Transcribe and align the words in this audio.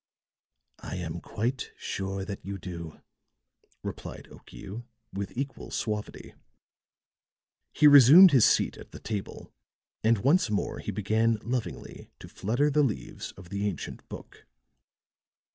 "I 0.79 0.95
am 0.95 1.19
quite 1.21 1.73
sure 1.77 2.25
that 2.25 2.43
you 2.43 2.57
do," 2.57 3.01
replied 3.83 4.27
Okiu, 4.31 4.85
with 5.13 5.37
equal 5.37 5.69
suavity. 5.69 6.33
He 7.71 7.85
resumed 7.85 8.31
his 8.31 8.45
seat 8.45 8.77
at 8.77 8.93
the 8.93 8.99
table; 8.99 9.53
and 10.03 10.17
once 10.17 10.49
more 10.49 10.79
he 10.79 10.89
began 10.91 11.37
lovingly 11.43 12.09
to 12.17 12.27
flutter 12.27 12.71
the 12.71 12.81
leaves 12.81 13.31
of 13.33 13.49
the 13.49 13.67
ancient 13.67 14.09
book. 14.09 14.47